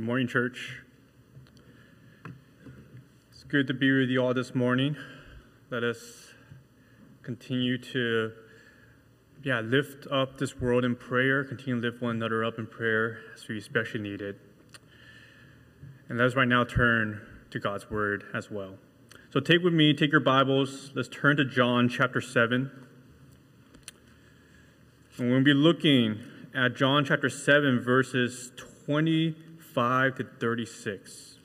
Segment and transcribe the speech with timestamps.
[0.00, 0.80] Good morning, church.
[3.30, 4.96] It's good to be with you all this morning.
[5.68, 6.32] Let us
[7.22, 8.32] continue to
[9.42, 13.18] yeah, lift up this world in prayer, continue to lift one another up in prayer
[13.34, 14.40] as we especially need it.
[16.08, 17.20] And let us right now turn
[17.50, 18.78] to God's word as well.
[19.28, 22.70] So take with me, take your Bibles, let's turn to John chapter 7.
[25.18, 26.20] And we'll be looking
[26.54, 28.50] at John chapter 7, verses
[29.72, 31.36] 25 to 36.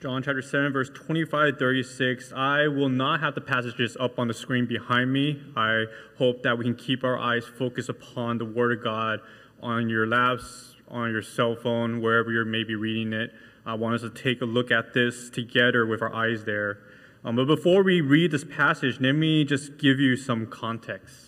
[0.00, 2.32] John chapter 7, verse 25 to 36.
[2.32, 5.42] I will not have the passages up on the screen behind me.
[5.56, 5.86] I
[6.18, 9.20] hope that we can keep our eyes focused upon the Word of God
[9.62, 13.32] on your laps, on your cell phone, wherever you may be reading it.
[13.66, 16.78] I want us to take a look at this together with our eyes there.
[17.24, 21.25] Um, but before we read this passage, let me just give you some context.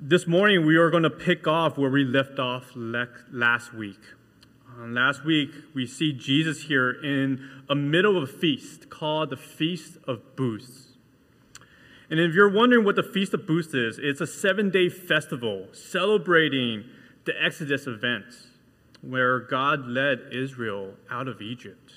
[0.00, 4.00] This morning, we are going to pick off where we left off last week.
[4.76, 9.36] Um, last week, we see Jesus here in a middle of a feast called the
[9.36, 10.88] Feast of Booths.
[12.10, 15.68] And if you're wondering what the Feast of Booths is, it's a seven day festival
[15.72, 16.84] celebrating
[17.24, 18.48] the Exodus events
[19.00, 21.92] where God led Israel out of Egypt.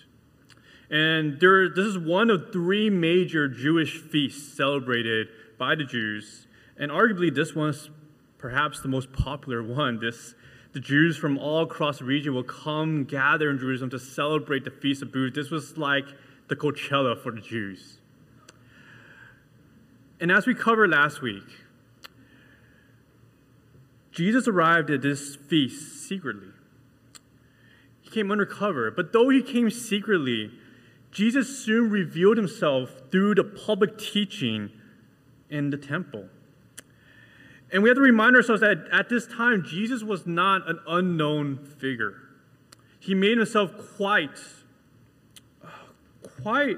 [0.91, 6.43] And there, this is one of three major Jewish feasts celebrated by the Jews.
[6.77, 7.89] And arguably, this one's
[8.37, 9.99] perhaps the most popular one.
[9.99, 10.35] This,
[10.73, 14.71] the Jews from all across the region will come gather in Jerusalem to celebrate the
[14.71, 15.35] Feast of Booths.
[15.35, 16.05] This was like
[16.47, 17.97] the Coachella for the Jews.
[20.19, 21.43] And as we covered last week,
[24.11, 26.49] Jesus arrived at this feast secretly.
[28.01, 30.51] He came undercover, but though he came secretly,
[31.11, 34.71] Jesus soon revealed himself through the public teaching
[35.49, 36.29] in the temple.
[37.71, 41.57] And we have to remind ourselves that at this time, Jesus was not an unknown
[41.79, 42.15] figure.
[42.99, 44.39] He made himself quite,
[46.41, 46.77] quite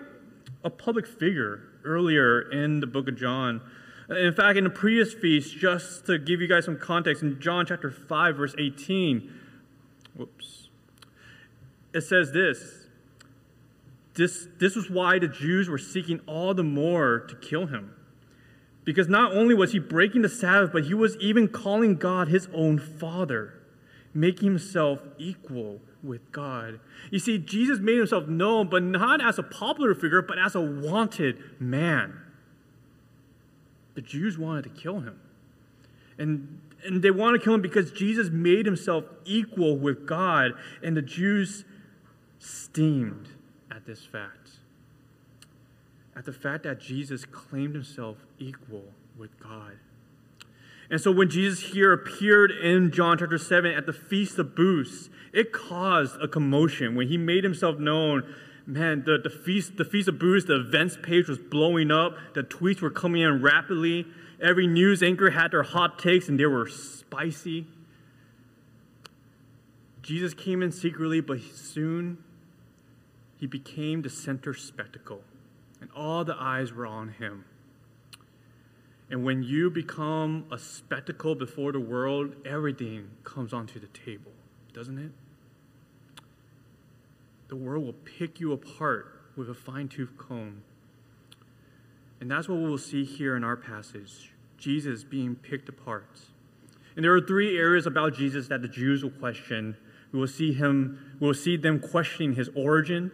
[0.64, 3.62] a public figure earlier in the book of John.
[4.10, 7.66] In fact, in the previous feast, just to give you guys some context, in John
[7.68, 9.32] chapter 5, verse 18,
[10.16, 10.70] whoops,
[11.94, 12.88] it says this
[14.16, 17.96] this, this was why the Jews were seeking all the more to kill him.
[18.90, 22.48] Because not only was he breaking the Sabbath, but he was even calling God his
[22.52, 23.54] own Father,
[24.16, 26.80] making himself equal with God.
[27.12, 30.60] You see, Jesus made himself known, but not as a popular figure, but as a
[30.62, 32.20] wanted man.
[33.94, 35.20] The Jews wanted to kill him.
[36.18, 40.98] And, and they wanted to kill him because Jesus made himself equal with God, and
[40.98, 41.64] the Jews
[42.40, 43.30] steamed
[43.70, 44.39] at this fact.
[46.20, 48.84] At the fact that Jesus claimed himself equal
[49.18, 49.78] with God.
[50.92, 55.10] And so when Jesus here appeared in John chapter 7 at the Feast of Booths,
[55.32, 56.96] it caused a commotion.
[56.96, 58.36] When he made himself known,
[58.66, 62.18] man, the, the, feast, the Feast of Booths, the events page was blowing up.
[62.34, 64.06] The tweets were coming in rapidly.
[64.42, 67.66] Every news anchor had their hot takes, and they were spicy.
[70.02, 72.18] Jesus came in secretly, but soon
[73.40, 75.22] he became the center spectacle,
[75.82, 77.46] and all the eyes were on him.
[79.10, 84.32] And when you become a spectacle before the world, everything comes onto the table,
[84.74, 85.12] doesn't it?
[87.48, 90.62] The world will pick you apart with a fine tooth comb.
[92.22, 96.20] And that's what we'll see here in our passage Jesus being picked apart.
[96.96, 99.78] And there are three areas about Jesus that the Jews will question.
[100.12, 103.12] We will see him, we will see them questioning his origin,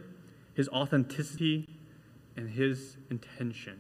[0.56, 1.70] his authenticity,
[2.36, 3.80] and his intention.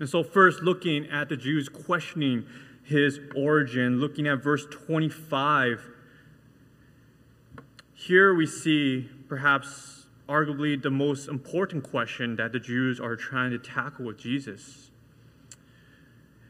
[0.00, 2.46] And so, first, looking at the Jews questioning
[2.82, 5.80] his origin, looking at verse 25,
[7.94, 13.58] here we see perhaps arguably the most important question that the Jews are trying to
[13.58, 14.90] tackle with Jesus.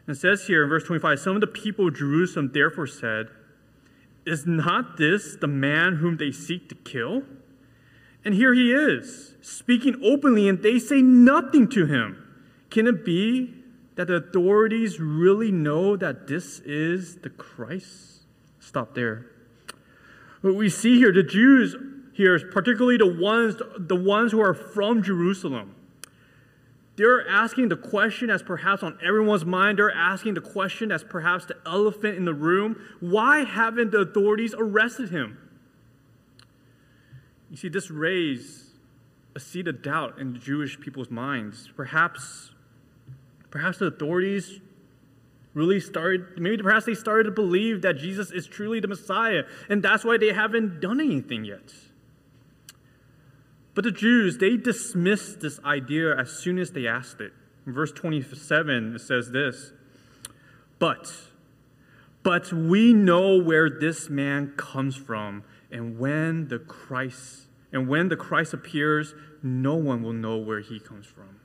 [0.07, 3.29] And it says here in verse 25 Some of the people of Jerusalem therefore said,
[4.27, 7.23] Is not this the man whom they seek to kill?
[8.25, 12.21] And here he is, speaking openly, and they say nothing to him.
[12.71, 13.55] Can it be
[13.97, 18.23] that the authorities really know that this is the Christ?
[18.61, 19.27] Stop there.
[20.41, 21.77] What we see here, the Jews
[22.15, 25.75] here, particularly the ones, the ones who are from Jerusalem,
[26.97, 29.79] they're asking the question that's perhaps on everyone's mind.
[29.79, 32.81] They're asking the question that's perhaps the elephant in the room.
[33.01, 35.39] Why haven't the authorities arrested him?
[37.55, 38.71] You see, this raised
[39.37, 41.71] a seed of doubt in the Jewish people's minds.
[41.77, 42.51] Perhaps,
[43.53, 44.59] perhaps the authorities
[45.53, 49.85] really started, maybe perhaps they started to believe that Jesus is truly the Messiah, and
[49.85, 51.73] that's why they haven't done anything yet.
[53.75, 57.33] But the Jews, they dismissed this idea as soon as they asked it.
[57.69, 59.71] In verse 27, it says this
[60.81, 61.13] But,
[62.25, 67.44] but we know where this man comes from, and when the Christ,
[67.75, 71.41] and when the Christ appears, no one will know where he comes from.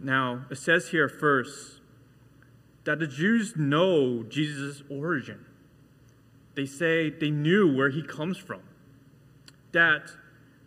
[0.00, 1.80] Now, it says here first
[2.84, 5.44] that the Jews know Jesus' origin.
[6.54, 8.62] They say they knew where he comes from
[9.72, 10.10] that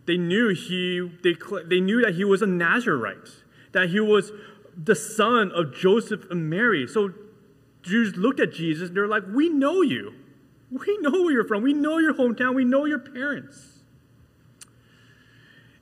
[0.06, 3.30] they knew he they, they knew that he was a Nazarite,
[3.72, 4.32] that he was
[4.76, 6.86] the son of Joseph and Mary.
[6.86, 7.12] So
[7.82, 10.14] Jews looked at Jesus and they're like, "We know you.
[10.70, 11.62] We know where you're from.
[11.62, 12.54] We know your hometown.
[12.54, 13.82] We know your parents."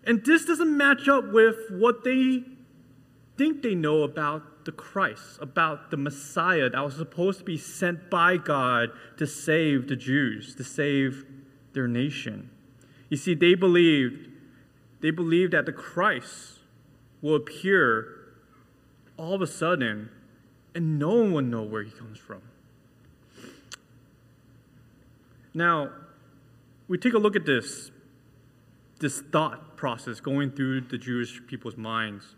[0.04, 2.44] And this doesn't match up with what they
[3.36, 8.10] think they know about the Christ, about the Messiah that was supposed to be sent
[8.10, 11.25] by God to save the Jews, to save
[11.72, 12.50] their nation.
[13.08, 14.28] You see, they believed,
[15.00, 16.60] they believed that the Christ
[17.20, 18.08] will appear
[19.16, 20.10] all of a sudden
[20.75, 22.42] and no one will know where he comes from.
[25.55, 25.91] Now,
[26.89, 27.91] we take a look at this,
[28.99, 32.35] this thought process going through the Jewish people's minds.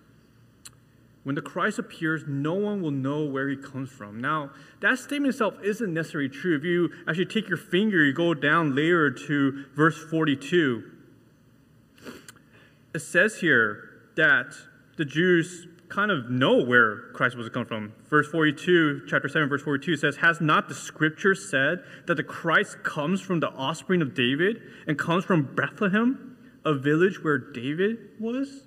[1.25, 4.21] When the Christ appears, no one will know where he comes from.
[4.21, 6.57] Now, that statement itself isn't necessarily true.
[6.57, 10.85] If you actually take your finger, you go down later to verse 42,
[12.95, 14.55] it says here that
[14.97, 17.93] the Jews kind of know where Christ was to come from.
[18.09, 22.83] Verse 42, chapter 7, verse 42 says, Has not the scripture said that the Christ
[22.83, 28.62] comes from the offspring of David and comes from Bethlehem, a village where David was?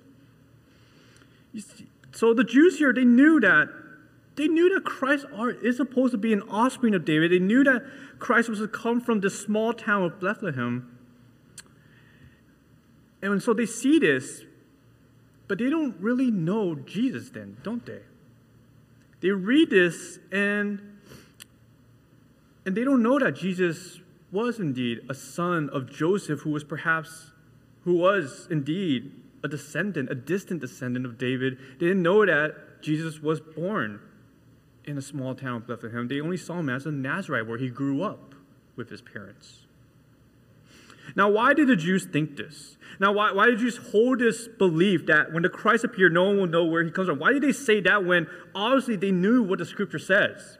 [1.54, 3.68] See, so the Jews here, they knew that
[4.36, 5.26] they knew that Christ
[5.62, 7.30] is supposed to be an offspring of David.
[7.30, 7.82] They knew that
[8.18, 10.98] Christ was to come from this small town of Bethlehem.
[13.20, 14.44] And so they see this,
[15.50, 18.02] but they don't really know Jesus then, don't they?
[19.20, 20.80] They read this and
[22.64, 23.98] and they don't know that Jesus
[24.30, 27.32] was indeed a son of Joseph who was perhaps
[27.82, 29.10] who was indeed
[29.42, 31.58] a descendant, a distant descendant of David.
[31.80, 33.98] They didn't know that Jesus was born
[34.84, 36.06] in a small town of Bethlehem.
[36.06, 38.36] They only saw him as a Nazarite where he grew up
[38.76, 39.66] with his parents.
[41.16, 42.76] Now, why did the Jews think this?
[42.98, 46.24] Now, why, why did the Jews hold this belief that when the Christ appeared, no
[46.24, 47.18] one will know where he comes from?
[47.18, 50.58] Why did they say that when obviously they knew what the scripture says?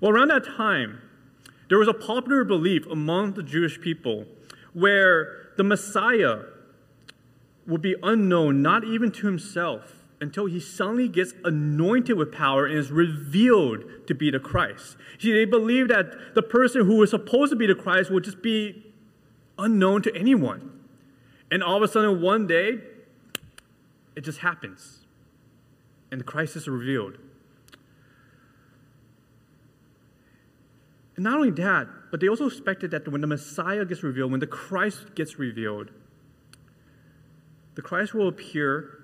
[0.00, 1.00] Well, around that time,
[1.68, 4.26] there was a popular belief among the Jewish people
[4.72, 6.42] where the Messiah
[7.66, 12.76] would be unknown, not even to himself, until he suddenly gets anointed with power and
[12.76, 14.96] is revealed to be the Christ.
[15.18, 18.42] See, they believe that the person who was supposed to be the Christ would just
[18.42, 18.89] be
[19.60, 20.80] unknown to anyone.
[21.50, 22.78] And all of a sudden, one day,
[24.16, 24.98] it just happens.
[26.10, 27.18] And the Christ is revealed.
[31.16, 34.40] And not only that, but they also expected that when the Messiah gets revealed, when
[34.40, 35.90] the Christ gets revealed,
[37.74, 38.96] the Christ will appear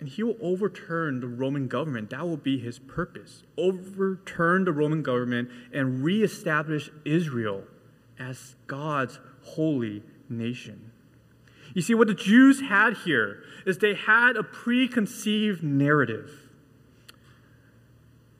[0.00, 2.10] and he will overturn the Roman government.
[2.10, 3.42] That will be his purpose.
[3.56, 7.64] Overturn the Roman government and reestablish Israel
[8.18, 10.90] as God's holy nation.
[11.74, 16.30] You see, what the Jews had here is they had a preconceived narrative.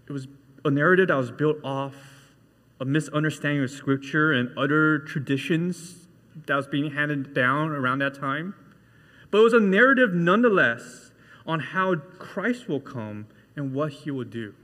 [0.09, 0.29] It was
[0.65, 1.95] a narrative that was built off
[2.81, 6.07] a misunderstanding of Scripture and other traditions
[6.47, 8.55] that was being handed down around that time.
[9.31, 11.11] But it was a narrative nonetheless
[11.47, 14.55] on how Christ will come and what he will do.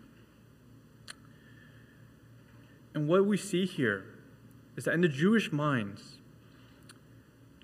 [2.94, 4.04] And what we see here
[4.76, 6.18] is that in the Jewish minds,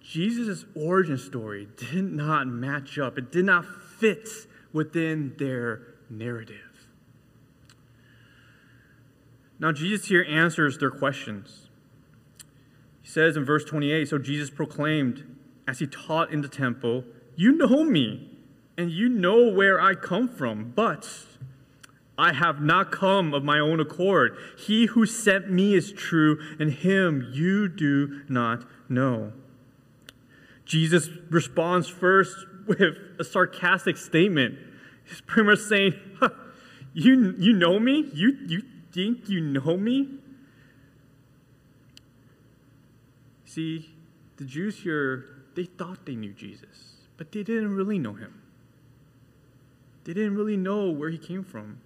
[0.08, 4.28] Jesus' origin story did not match up, it did not fit
[4.72, 6.86] within their narrative.
[9.58, 11.68] Now, Jesus here answers their questions.
[13.02, 15.36] He says in verse 28 So Jesus proclaimed
[15.66, 18.30] as he taught in the temple, You know me,
[18.78, 21.08] and you know where I come from, but
[22.16, 24.36] I have not come of my own accord.
[24.56, 29.32] He who sent me is true, and him you do not know.
[30.66, 32.80] Jesus responds first with
[33.18, 34.58] a sarcastic statement.
[35.04, 35.94] He's pretty much saying,
[36.92, 38.10] you, you know me?
[38.12, 40.08] You, you think you know me?
[43.44, 43.94] See,
[44.36, 48.42] the Jews here, they thought they knew Jesus, but they didn't really know him.
[50.04, 51.80] They didn't really know where he came from.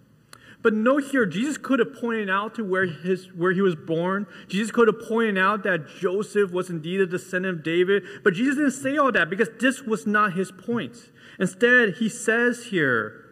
[0.62, 4.26] But note here, Jesus could have pointed out to where, his, where he was born.
[4.48, 8.02] Jesus could have pointed out that Joseph was indeed a descendant of David.
[8.22, 10.96] But Jesus didn't say all that because this was not his point.
[11.38, 13.24] Instead, he says here,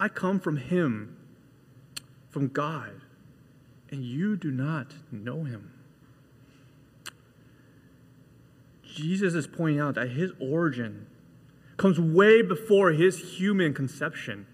[0.00, 1.16] I come from him,
[2.30, 3.02] from God,
[3.90, 5.70] and you do not know him.
[8.82, 11.06] Jesus is pointing out that his origin
[11.76, 14.46] comes way before his human conception.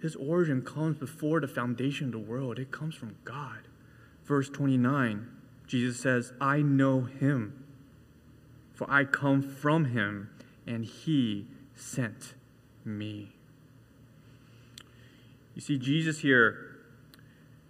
[0.00, 2.58] His origin comes before the foundation of the world.
[2.58, 3.60] It comes from God.
[4.24, 5.26] Verse 29,
[5.66, 7.64] Jesus says, I know him,
[8.74, 10.30] for I come from him,
[10.66, 12.34] and he sent
[12.84, 13.30] me.
[15.54, 16.76] You see, Jesus here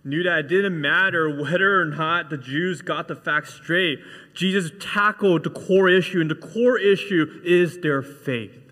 [0.04, 4.00] knew that it didn't matter whether or not the Jews got the facts straight.
[4.34, 8.67] Jesus tackled the core issue, and the core issue is their faith.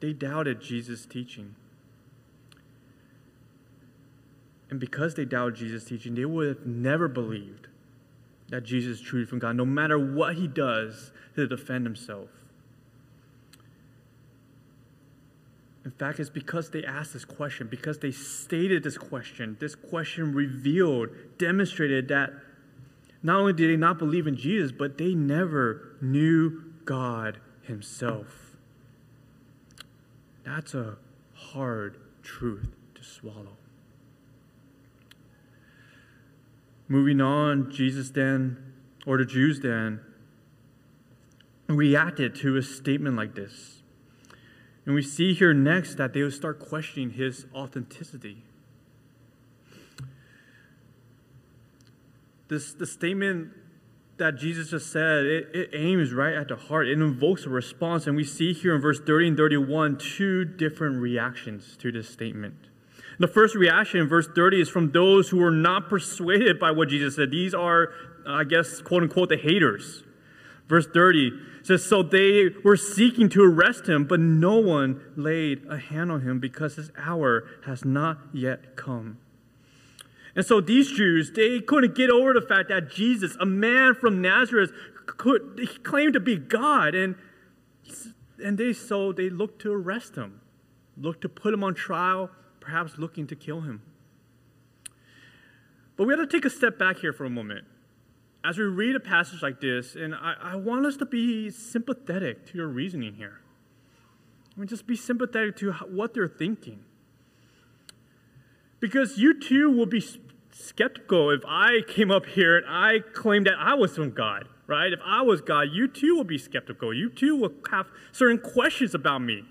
[0.00, 1.54] They doubted Jesus' teaching.
[4.70, 7.68] And because they doubted Jesus' teaching, they would have never believed
[8.50, 12.28] that Jesus is truly from God, no matter what he does to defend himself.
[15.84, 20.34] In fact, it's because they asked this question, because they stated this question, this question
[20.34, 22.30] revealed, demonstrated that
[23.22, 28.47] not only did they not believe in Jesus, but they never knew God Himself.
[30.48, 30.96] That's a
[31.34, 33.58] hard truth to swallow.
[36.88, 38.72] Moving on, Jesus then,
[39.06, 40.00] or the Jews then,
[41.66, 43.82] reacted to a statement like this.
[44.86, 48.42] And we see here next that they will start questioning his authenticity.
[52.48, 53.52] This the statement
[54.18, 56.88] that Jesus just said, it, it, aims right at the heart.
[56.88, 58.06] It invokes a response.
[58.06, 62.54] And we see here in verse 30 and 31 two different reactions to this statement.
[63.18, 66.88] The first reaction in verse 30 is from those who were not persuaded by what
[66.88, 67.30] Jesus said.
[67.30, 67.88] These are,
[68.26, 70.04] I guess, quote unquote, the haters.
[70.68, 71.32] Verse 30
[71.62, 76.20] says, So they were seeking to arrest him, but no one laid a hand on
[76.20, 79.18] him because his hour has not yet come.
[80.38, 84.22] And so these Jews, they couldn't get over the fact that Jesus, a man from
[84.22, 84.70] Nazareth,
[85.04, 86.94] could he claimed to be God.
[86.94, 87.16] And,
[88.40, 90.40] and they so they looked to arrest him,
[90.96, 92.30] looked to put him on trial,
[92.60, 93.82] perhaps looking to kill him.
[95.96, 97.64] But we have to take a step back here for a moment.
[98.44, 102.46] As we read a passage like this, and I, I want us to be sympathetic
[102.52, 103.40] to your reasoning here.
[104.56, 106.84] I mean, just be sympathetic to what they're thinking.
[108.78, 110.00] Because you too will be
[110.58, 114.92] skeptical if I came up here and I claimed that I was from God, right?
[114.92, 116.92] If I was God, you too would be skeptical.
[116.92, 119.44] You too would have certain questions about me.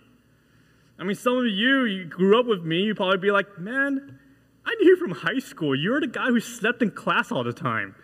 [0.99, 4.19] I mean, some of you, you grew up with me, you probably be like, man,
[4.65, 5.75] I knew you from high school.
[5.75, 7.95] You're the guy who slept in class all the time.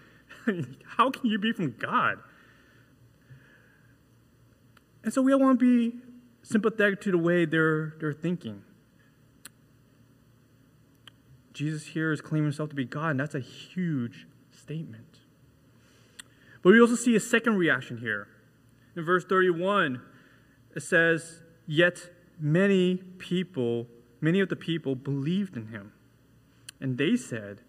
[0.98, 2.20] How can you be from God?
[5.04, 5.98] And so we all want to be
[6.44, 8.64] sympathetic to the way they're, they're thinking.
[11.54, 15.20] Jesus here is claiming himself to be God, and that's a huge statement.
[16.62, 18.28] But we also see a second reaction here.
[18.96, 20.02] In verse 31,
[20.76, 23.88] it says, Yet many people,
[24.22, 25.94] many of the people believed in him.
[26.80, 27.62] And they said,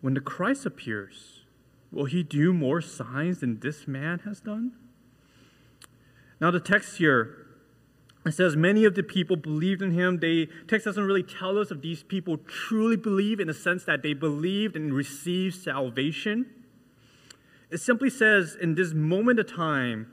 [0.00, 1.42] When the Christ appears,
[1.90, 4.72] will he do more signs than this man has done?
[6.40, 7.39] Now, the text here
[8.26, 10.18] it says many of the people believed in him.
[10.18, 14.02] The text doesn't really tell us if these people truly believe in the sense that
[14.02, 16.46] they believed and received salvation.
[17.70, 20.12] It simply says in this moment of time,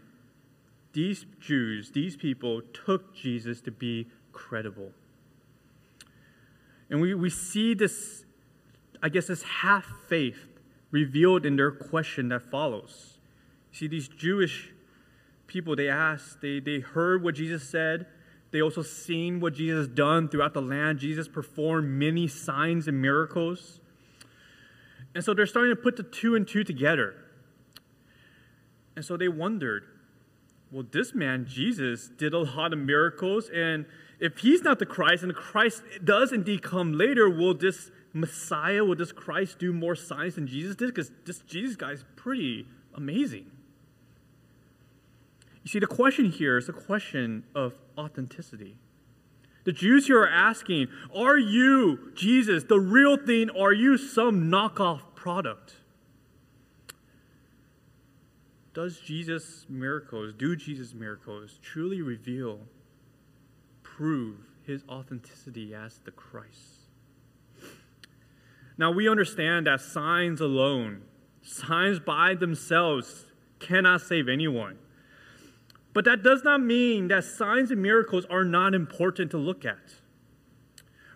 [0.94, 4.92] these Jews, these people took Jesus to be credible.
[6.90, 8.24] And we, we see this,
[9.04, 10.48] I guess, this half faith
[10.92, 13.18] revealed in their question that follows.
[13.74, 14.72] You see, these Jewish
[15.48, 18.06] people, they asked, they, they heard what Jesus said.
[18.52, 21.00] They also seen what Jesus done throughout the land.
[21.00, 23.80] Jesus performed many signs and miracles.
[25.16, 27.16] And so they're starting to put the two and two together.
[28.96, 29.84] And so they wondered,
[30.72, 33.50] well, this man, Jesus, did a lot of miracles.
[33.54, 33.86] And
[34.20, 38.84] if he's not the Christ, and the Christ does indeed come later, will this Messiah,
[38.84, 40.88] will this Christ do more signs than Jesus did?
[40.88, 43.52] Because this Jesus guy is pretty amazing.
[45.68, 48.78] You see, the question here is a question of authenticity.
[49.66, 53.50] The Jews here are asking, Are you, Jesus, the real thing?
[53.50, 55.76] Are you some knockoff product?
[58.74, 62.62] Does Jesus' miracles, do Jesus' miracles truly reveal,
[63.84, 66.88] prove his authenticity as the Christ.
[68.78, 71.02] Now, we understand that signs alone,
[71.42, 73.26] signs by themselves,
[73.60, 74.78] cannot save anyone.
[75.98, 79.96] But that does not mean that signs and miracles are not important to look at.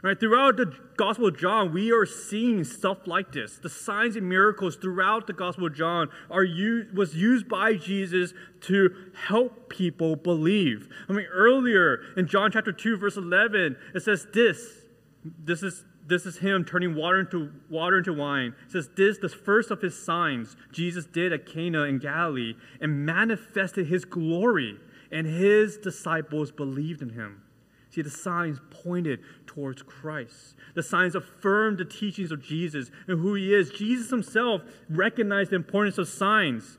[0.02, 3.60] Right, throughout the Gospel of John, we are seeing stuff like this.
[3.60, 8.34] The signs and miracles throughout the Gospel of John are used, was used by Jesus
[8.62, 8.90] to
[9.28, 10.90] help people believe.
[11.08, 14.80] I mean, earlier in John chapter 2, verse 11, it says this.
[15.24, 18.53] This is this is him turning water into water into wine.
[18.65, 23.05] It says this the first of his signs Jesus did at Cana in Galilee and
[23.05, 24.77] manifested his glory,
[25.12, 27.43] and his disciples believed in him.
[27.91, 30.55] See, the signs pointed towards Christ.
[30.75, 33.70] The signs affirmed the teachings of Jesus and who he is.
[33.70, 36.77] Jesus himself recognized the importance of signs.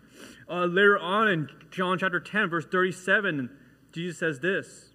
[0.48, 3.50] Uh, later on in John chapter 10, verse 37,
[3.92, 4.92] Jesus says this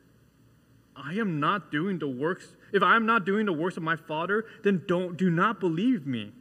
[0.95, 2.55] I am not doing the works.
[2.71, 6.05] If I am not doing the works of my Father, then don't do not believe
[6.05, 6.33] me.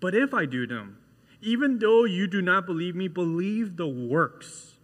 [0.00, 0.98] But if I do them,
[1.40, 4.74] even though you do not believe me, believe the works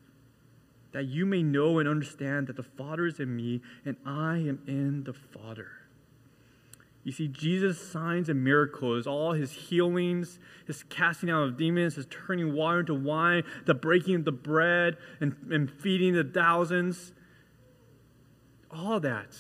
[0.93, 4.61] that you may know and understand that the Father is in me and I am
[4.67, 5.69] in the Father.
[7.03, 12.07] You see, Jesus' signs and miracles, all his healings, his casting out of demons, his
[12.07, 17.13] turning water into wine, the breaking of the bread, and, and feeding the thousands,
[18.71, 19.37] all that,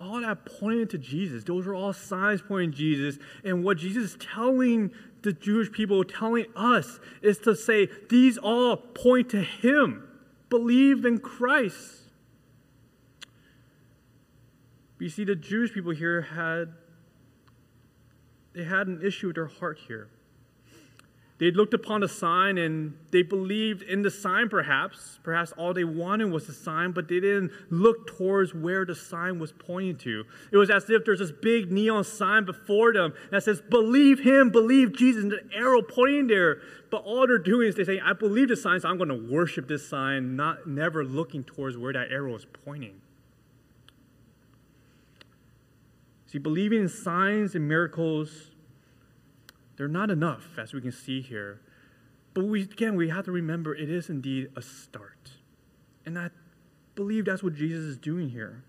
[0.00, 1.44] all that pointed to Jesus.
[1.44, 3.18] Those are all signs pointing to Jesus.
[3.44, 8.76] And what Jesus is telling the Jewish people, telling us, is to say, these all
[8.76, 10.08] point to him
[10.48, 12.02] believe in Christ.
[14.98, 16.72] You see, the Jewish people here had
[18.54, 20.08] they had an issue with their heart here.
[21.38, 25.20] They looked upon the sign and they believed in the sign, perhaps.
[25.22, 29.38] Perhaps all they wanted was the sign, but they didn't look towards where the sign
[29.38, 30.24] was pointing to.
[30.50, 34.50] It was as if there's this big neon sign before them that says, Believe him,
[34.50, 36.60] believe Jesus, and an arrow pointing there.
[36.90, 39.32] But all they're doing is they say, I believe the sign, so I'm going to
[39.32, 43.00] worship this sign, not never looking towards where that arrow is pointing.
[46.26, 48.50] See, believing in signs and miracles
[49.78, 51.60] they're not enough, as we can see here.
[52.34, 55.30] But we, again, we have to remember it is indeed a start.
[56.04, 56.30] And I
[56.96, 58.64] believe that's what Jesus is doing here.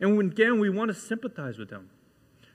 [0.00, 1.90] And when, again, we want to sympathize with them.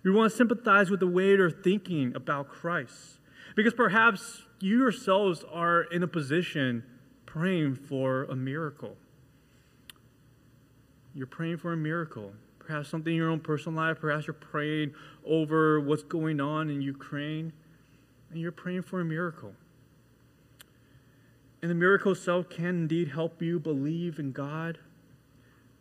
[0.03, 3.19] We want to sympathize with the way they're thinking about Christ.
[3.55, 6.83] Because perhaps you yourselves are in a position
[7.27, 8.97] praying for a miracle.
[11.13, 12.33] You're praying for a miracle.
[12.57, 13.99] Perhaps something in your own personal life.
[13.99, 17.53] Perhaps you're praying over what's going on in Ukraine
[18.31, 19.53] and you're praying for a miracle.
[21.61, 24.79] And the miracle itself can indeed help you believe in God.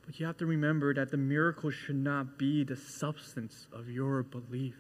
[0.05, 4.23] But you have to remember that the miracle should not be the substance of your
[4.23, 4.75] belief.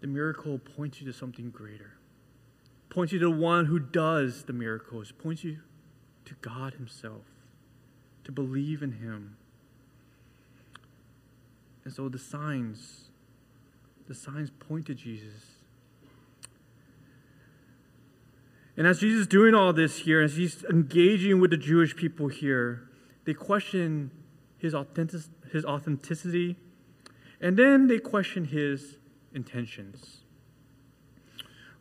[0.00, 1.92] The miracle points you to something greater,
[2.90, 5.58] points you to the one who does the miracles, points you
[6.26, 7.24] to God Himself,
[8.24, 9.36] to believe in Him.
[11.84, 13.05] And so the signs
[14.06, 15.56] the signs point to Jesus.
[18.76, 22.28] And as Jesus is doing all this here, as he's engaging with the Jewish people
[22.28, 22.88] here,
[23.24, 24.10] they question
[24.58, 26.56] his, authentic, his authenticity,
[27.40, 28.98] and then they question his
[29.32, 30.18] intentions.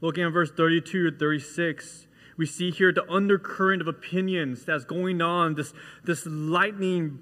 [0.02, 2.08] Looking at verse 32 to 36,
[2.38, 7.20] we see here the undercurrent of opinions that's going on, this, this lightning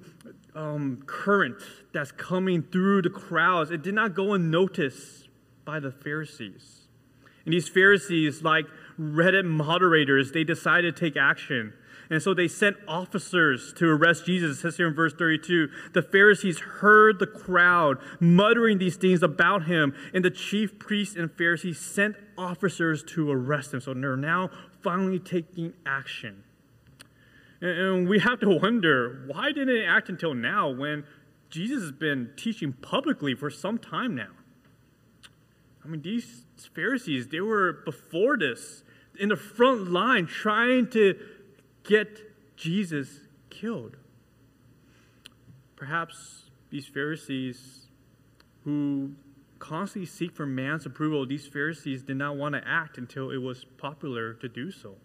[0.55, 1.61] um, current
[1.93, 3.71] that's coming through the crowds.
[3.71, 5.27] It did not go unnoticed
[5.65, 6.87] by the Pharisees.
[7.45, 8.65] And these Pharisees, like
[8.99, 11.73] Reddit moderators, they decided to take action.
[12.09, 14.57] And so they sent officers to arrest Jesus.
[14.57, 19.65] It says here in verse 32 the Pharisees heard the crowd muttering these things about
[19.65, 23.81] him, and the chief priests and Pharisees sent officers to arrest him.
[23.81, 24.49] So they're now
[24.81, 26.43] finally taking action.
[27.63, 31.06] And we have to wonder why didn't it act until now when
[31.49, 34.32] Jesus has been teaching publicly for some time now?
[35.82, 36.43] I mean, these
[36.76, 38.84] Pharisees, they were before this
[39.17, 41.17] in the front line trying to
[41.86, 43.95] get Jesus killed.
[45.78, 47.88] Perhaps these Pharisees
[48.65, 49.13] who
[49.60, 53.63] constantly seek for man's approval, these Pharisees did not want to act until it was
[53.78, 54.97] popular to do so.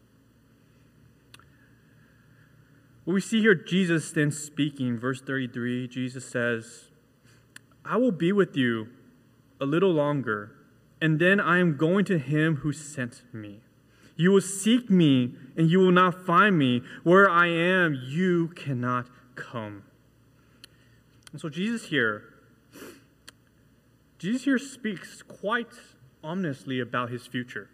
[3.09, 6.91] What we see here, Jesus then speaking, verse 33, Jesus says,
[7.83, 8.89] I will be with you
[9.59, 10.53] a little longer,
[11.01, 13.61] and then I am going to him who sent me.
[14.17, 16.83] You will seek me, and you will not find me.
[17.03, 19.85] Where I am, you cannot come.
[21.33, 22.25] And so Jesus here,
[24.19, 25.73] Jesus here speaks quite
[26.23, 27.71] ominously about his future.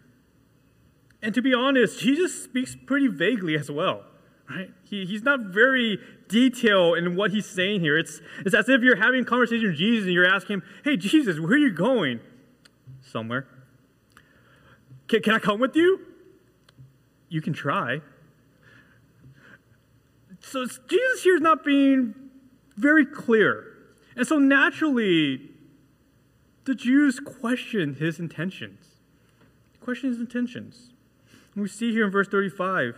[1.21, 4.05] And to be honest, Jesus speaks pretty vaguely as well.
[4.49, 4.69] Right?
[4.83, 7.97] He, he's not very detailed in what he's saying here.
[7.97, 10.97] It's, it's as if you're having a conversation with Jesus and you're asking him, Hey,
[10.97, 12.19] Jesus, where are you going?
[13.01, 13.47] Somewhere.
[15.07, 15.99] Can, can I come with you?
[17.29, 18.01] You can try.
[20.41, 22.13] So Jesus here is not being
[22.77, 23.65] very clear.
[24.15, 25.49] And so naturally,
[26.65, 28.85] the Jews question his intentions.
[29.81, 30.91] Question his intentions.
[31.53, 32.95] And we see here in verse 35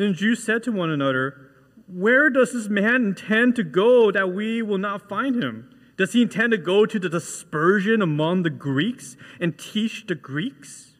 [0.00, 1.50] Then Jews said to one another,
[1.86, 5.68] Where does this man intend to go that we will not find him?
[5.98, 10.92] Does he intend to go to the dispersion among the Greeks and teach the Greeks?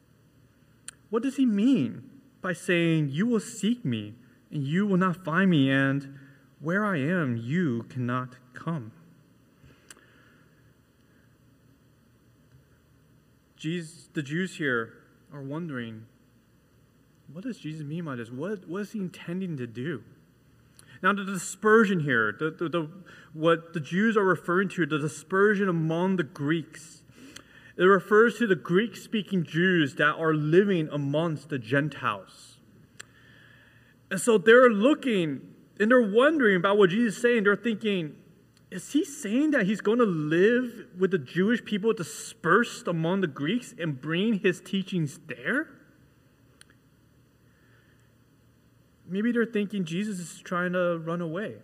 [1.09, 2.11] What does he mean
[2.43, 4.17] by saying, You will seek me
[4.51, 6.19] and you will not find me, and
[6.61, 8.93] where I am, you cannot come?
[13.57, 14.93] Jesus, the Jews here
[15.33, 16.05] are wondering,
[17.33, 18.31] what does Jesus mean by this?
[18.31, 20.03] What, what is he intending to do?
[21.03, 22.91] Now, the dispersion here, the, the, the,
[23.33, 27.03] what the Jews are referring to, the dispersion among the Greeks,
[27.77, 32.59] it refers to the Greek speaking Jews that are living amongst the Gentiles.
[34.11, 35.41] And so they're looking
[35.79, 37.45] and they're wondering about what Jesus is saying.
[37.45, 38.17] They're thinking,
[38.71, 43.27] is he saying that he's going to live with the Jewish people dispersed among the
[43.27, 45.80] Greeks and bring his teachings there?
[49.11, 51.57] Maybe they're thinking Jesus is trying to run away.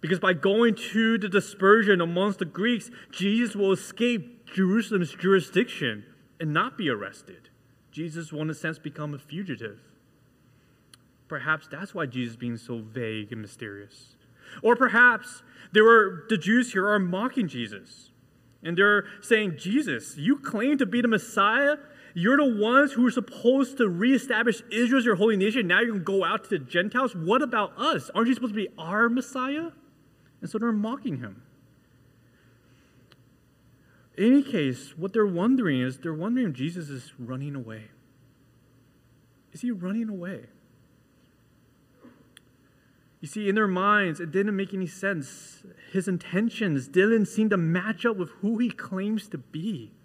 [0.00, 6.04] Because by going to the dispersion amongst the Greeks, Jesus will escape Jerusalem's jurisdiction
[6.40, 7.50] and not be arrested.
[7.90, 9.80] Jesus will, in a sense, become a fugitive.
[11.28, 14.16] Perhaps that's why Jesus is being so vague and mysterious.
[14.62, 18.10] Or perhaps there were the Jews here are mocking Jesus.
[18.62, 21.76] And they're saying, Jesus, you claim to be the Messiah.
[22.18, 25.66] You're the ones who are supposed to reestablish Israel as your holy nation.
[25.66, 27.14] Now you're going to go out to the Gentiles.
[27.14, 28.10] What about us?
[28.14, 29.72] Aren't you supposed to be our Messiah?
[30.40, 31.42] And so they're mocking him.
[34.16, 37.90] In any case, what they're wondering is they're wondering if Jesus is running away.
[39.52, 40.46] Is he running away?
[43.20, 45.64] You see, in their minds, it didn't make any sense.
[45.92, 49.95] His intentions didn't seem to match up with who he claims to be.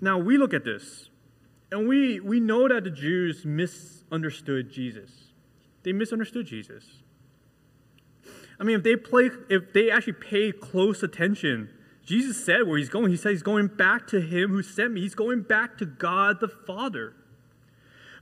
[0.00, 1.08] Now, we look at this,
[1.72, 5.10] and we, we know that the Jews misunderstood Jesus.
[5.82, 6.84] They misunderstood Jesus.
[8.58, 11.70] I mean, if they play, if they actually paid close attention,
[12.04, 13.10] Jesus said where he's going.
[13.10, 15.00] He said he's going back to him who sent me.
[15.00, 17.14] He's going back to God the Father.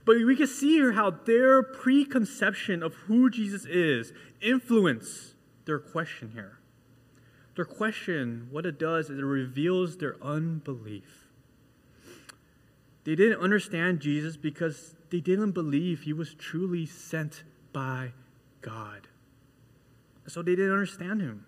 [0.05, 5.33] But we can see here how their preconception of who Jesus is influence
[5.65, 6.59] their question here.
[7.55, 11.24] Their question, what it does is it reveals their unbelief.
[13.05, 18.11] They didn't understand Jesus because they didn't believe he was truly sent by
[18.61, 19.07] God.
[20.27, 21.45] So they didn't understand him.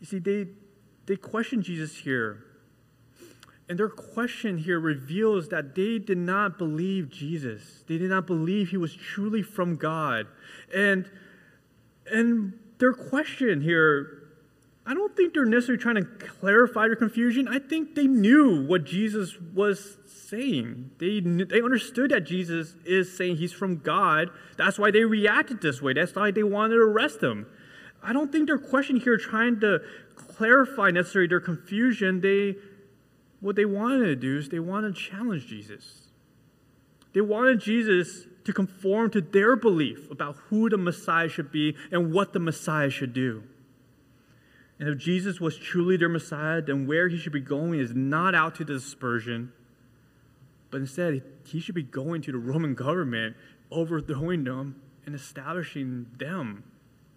[0.00, 0.48] You see, they,
[1.06, 2.44] they question Jesus here
[3.68, 7.84] and their question here reveals that they did not believe Jesus.
[7.88, 10.26] They did not believe he was truly from God.
[10.74, 11.10] And,
[12.10, 14.23] and their question here,
[14.86, 17.48] I don't think they're necessarily trying to clarify their confusion.
[17.48, 20.90] I think they knew what Jesus was saying.
[20.98, 24.28] They, they understood that Jesus is saying he's from God.
[24.58, 25.94] That's why they reacted this way.
[25.94, 27.46] That's why they wanted to arrest him.
[28.02, 29.80] I don't think their question here trying to
[30.16, 32.20] clarify necessarily their confusion.
[32.20, 32.56] They
[33.40, 36.08] what they wanted to do is they wanted to challenge Jesus.
[37.14, 42.12] They wanted Jesus to conform to their belief about who the Messiah should be and
[42.12, 43.44] what the Messiah should do.
[44.78, 48.34] And if Jesus was truly their Messiah, then where he should be going is not
[48.34, 49.52] out to the dispersion,
[50.70, 53.36] but instead he should be going to the Roman government,
[53.70, 56.64] overthrowing them and establishing them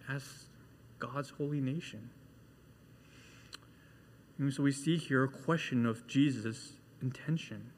[0.08, 0.46] as
[0.98, 2.10] God's holy nation.
[4.38, 7.72] And so we see here a question of Jesus' intention.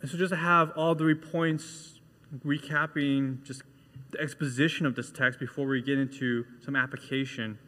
[0.00, 2.00] And so just to have all three points
[2.44, 3.62] recapping just
[4.14, 7.58] the exposition of this text before we get into some application.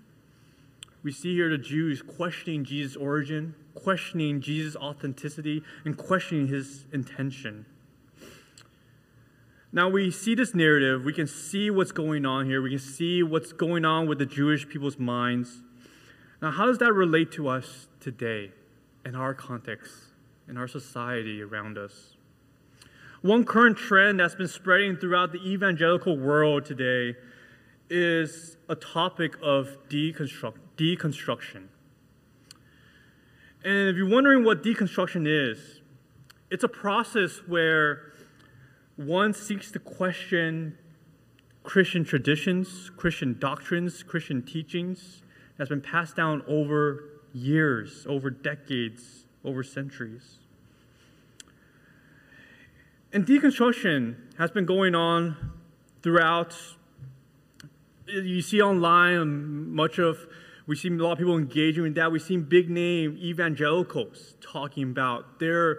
[1.02, 7.66] We see here the Jews questioning Jesus' origin, questioning Jesus' authenticity, and questioning his intention.
[9.72, 13.22] Now we see this narrative, we can see what's going on here, we can see
[13.22, 15.62] what's going on with the Jewish people's minds.
[16.40, 18.52] Now, how does that relate to us today
[19.04, 19.92] in our context,
[20.48, 22.15] in our society around us?
[23.26, 27.16] One current trend that's been spreading throughout the evangelical world today
[27.90, 31.64] is a topic of deconstruct, deconstruction.
[33.64, 35.80] And if you're wondering what deconstruction is,
[36.52, 38.12] it's a process where
[38.94, 40.78] one seeks to question
[41.64, 45.22] Christian traditions, Christian doctrines, Christian teachings
[45.58, 50.45] that's been passed down over years, over decades, over centuries.
[53.16, 55.54] And deconstruction has been going on
[56.02, 56.54] throughout.
[58.06, 60.18] You see online um, much of,
[60.66, 62.12] we see a lot of people engaging in that.
[62.12, 65.76] We've seen big name evangelicals talking about their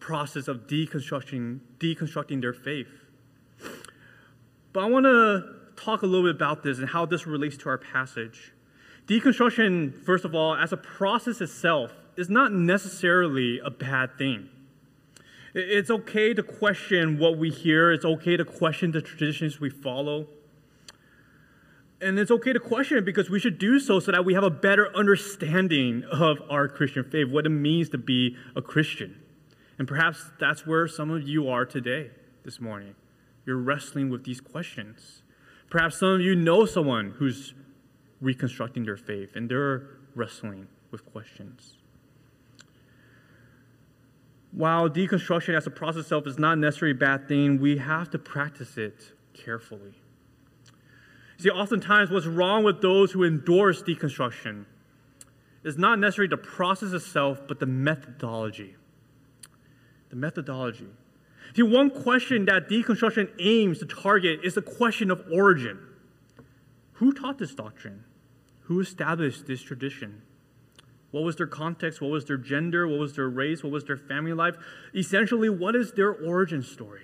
[0.00, 2.88] process of deconstructing, deconstructing their faith.
[4.72, 5.44] But I want to
[5.76, 8.52] talk a little bit about this and how this relates to our passage.
[9.06, 14.48] Deconstruction, first of all, as a process itself, is not necessarily a bad thing.
[15.54, 20.28] It's okay to question what we hear, it's okay to question the traditions we follow.
[22.00, 24.44] And it's okay to question it because we should do so so that we have
[24.44, 29.20] a better understanding of our Christian faith, what it means to be a Christian.
[29.78, 32.10] And perhaps that's where some of you are today,
[32.44, 32.94] this morning.
[33.44, 35.22] You're wrestling with these questions.
[35.68, 37.54] Perhaps some of you know someone who's
[38.20, 41.79] reconstructing their faith and they're wrestling with questions.
[44.52, 48.18] While deconstruction as a process itself is not necessarily a bad thing, we have to
[48.18, 49.94] practice it carefully.
[51.38, 54.66] See, oftentimes what's wrong with those who endorse deconstruction
[55.62, 58.76] is not necessarily the process itself, but the methodology
[60.10, 60.88] the methodology.
[61.56, 65.78] See, one question that deconstruction aims to target is the question of origin.
[66.94, 68.04] Who taught this doctrine?
[68.62, 70.22] Who established this tradition?
[71.10, 72.00] What was their context?
[72.00, 72.86] What was their gender?
[72.86, 73.64] What was their race?
[73.64, 74.56] What was their family life?
[74.94, 77.02] Essentially, what is their origin story?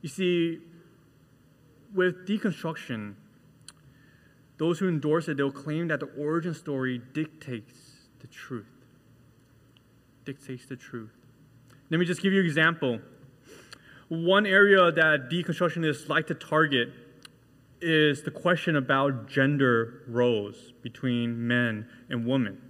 [0.00, 0.60] You see,
[1.94, 3.14] with deconstruction,
[4.58, 7.74] those who endorse it, they'll claim that the origin story dictates
[8.20, 8.66] the truth.
[10.24, 11.10] Dictates the truth.
[11.90, 13.00] Let me just give you an example.
[14.08, 16.90] One area that deconstructionists like to target
[17.82, 22.60] is the question about gender roles between men and women.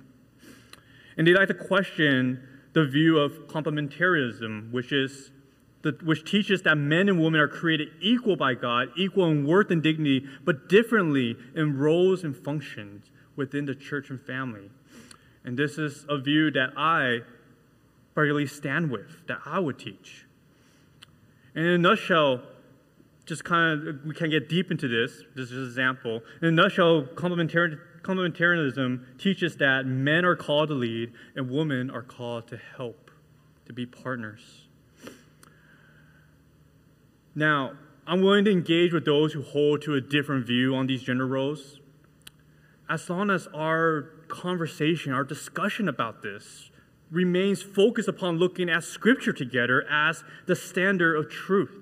[1.16, 5.30] And they like to question the view of complementarianism, which is
[5.82, 9.70] the, which teaches that men and women are created equal by God, equal in worth
[9.70, 14.70] and dignity, but differently in roles and functions within the church and family.
[15.44, 17.20] And this is a view that I
[18.14, 20.26] regularly stand with that I would teach.
[21.54, 22.42] And in a nutshell,
[23.26, 25.22] just kind of, we can get deep into this.
[25.34, 26.22] This is an example.
[26.40, 32.48] In a nutshell, complementarianism teaches that men are called to lead and women are called
[32.48, 33.10] to help,
[33.66, 34.66] to be partners.
[37.34, 37.72] Now,
[38.06, 41.26] I'm willing to engage with those who hold to a different view on these gender
[41.26, 41.78] roles.
[42.90, 46.70] As long as our conversation, our discussion about this
[47.10, 51.81] remains focused upon looking at Scripture together as the standard of truth.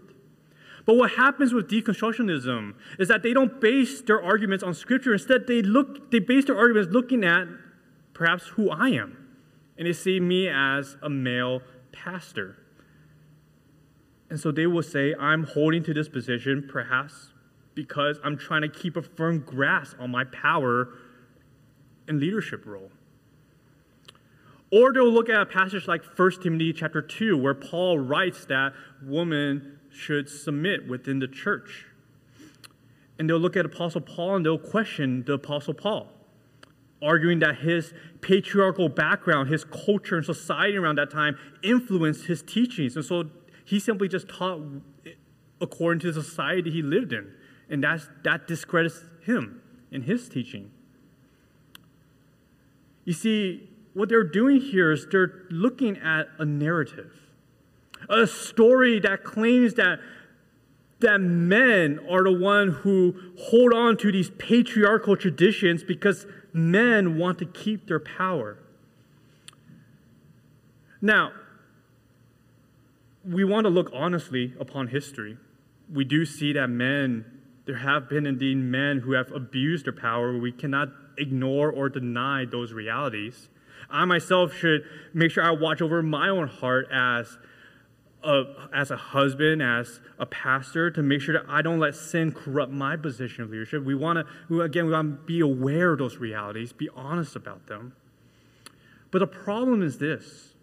[0.90, 5.12] But what happens with deconstructionism is that they don't base their arguments on Scripture.
[5.12, 7.46] Instead, they look they base their arguments looking at
[8.12, 9.16] perhaps who I am,
[9.78, 12.56] and they see me as a male pastor.
[14.30, 17.34] And so they will say, I'm holding to this position perhaps
[17.76, 20.88] because I'm trying to keep a firm grasp on my power
[22.08, 22.90] and leadership role.
[24.72, 28.72] Or they'll look at a passage like 1 Timothy chapter 2, where Paul writes that
[29.04, 31.86] women should submit within the church.
[33.18, 36.08] And they'll look at Apostle Paul and they'll question the Apostle Paul,
[37.02, 42.96] arguing that his patriarchal background, his culture and society around that time influenced his teachings.
[42.96, 43.30] And so
[43.64, 44.60] he simply just taught
[45.60, 47.32] according to the society he lived in.
[47.68, 50.70] And that's, that discredits him in his teaching.
[53.04, 57.12] You see, what they're doing here is they're looking at a narrative,
[58.10, 60.00] a story that claims that
[61.00, 67.38] that men are the one who hold on to these patriarchal traditions because men want
[67.38, 68.58] to keep their power.
[71.00, 71.32] Now,
[73.26, 75.38] we want to look honestly upon history.
[75.90, 77.24] We do see that men,
[77.64, 80.36] there have been indeed men who have abused their power.
[80.36, 83.48] We cannot ignore or deny those realities.
[83.88, 84.82] I myself should
[85.14, 87.38] make sure I watch over my own heart as
[88.22, 92.32] a, as a husband, as a pastor, to make sure that I don't let sin
[92.32, 93.84] corrupt my position of leadership.
[93.84, 97.66] We want to, again, we want to be aware of those realities, be honest about
[97.66, 97.94] them.
[99.10, 100.54] But the problem is this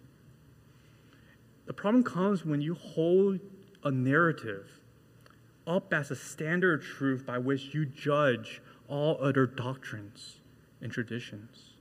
[1.66, 3.40] The problem comes when you hold
[3.84, 4.70] a narrative
[5.66, 10.38] up as a standard truth by which you judge all other doctrines
[10.82, 11.74] and traditions.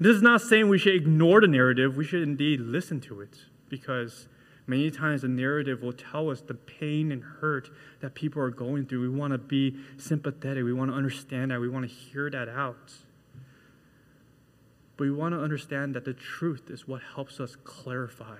[0.00, 3.36] This is not saying we should ignore the narrative, we should indeed listen to it
[3.68, 4.26] because
[4.70, 7.68] many times the narrative will tell us the pain and hurt
[8.00, 9.00] that people are going through.
[9.00, 12.48] We want to be sympathetic, we want to understand that, we want to hear that
[12.48, 12.92] out.
[14.96, 18.36] But we want to understand that the truth is what helps us clarify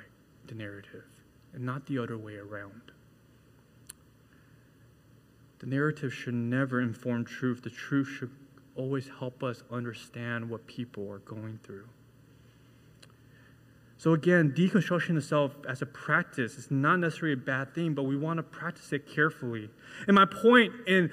[0.47, 1.05] the narrative
[1.53, 2.93] and not the other way around.
[5.59, 7.63] The narrative should never inform truth.
[7.63, 8.31] The truth should
[8.77, 11.87] always help us understand what people are going through.
[14.01, 18.17] So, again, deconstruction itself as a practice is not necessarily a bad thing, but we
[18.17, 19.69] want to practice it carefully.
[20.09, 21.11] And my point in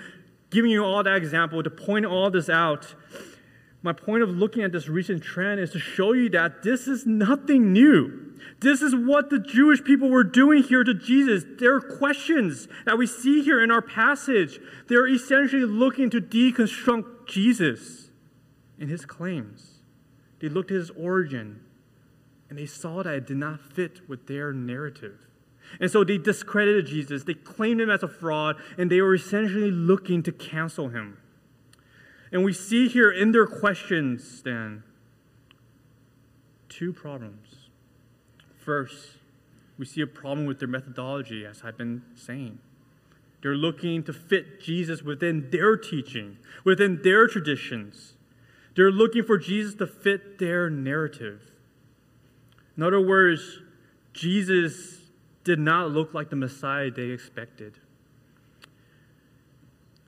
[0.51, 2.95] giving you all that example, to point all this out,
[3.81, 7.05] my point of looking at this recent trend is to show you that this is
[7.05, 8.37] nothing new.
[8.61, 11.43] This is what the Jewish people were doing here to Jesus.
[11.59, 14.61] There are questions that we see here in our passage.
[14.87, 18.11] They're essentially looking to deconstruct Jesus
[18.79, 19.81] and his claims.
[20.39, 21.65] They looked at his origin
[22.49, 25.27] and they saw that it did not fit with their narrative.
[25.79, 29.71] And so they discredited Jesus, they claimed him as a fraud, and they were essentially
[29.71, 31.17] looking to cancel him.
[32.31, 34.83] And we see here in their questions, then,
[36.69, 37.69] two problems.
[38.57, 39.17] First,
[39.77, 42.59] we see a problem with their methodology, as I've been saying.
[43.41, 48.13] They're looking to fit Jesus within their teaching, within their traditions.
[48.75, 51.51] They're looking for Jesus to fit their narrative.
[52.77, 53.59] In other words,
[54.13, 54.99] Jesus
[55.43, 57.79] did not look like the Messiah they expected.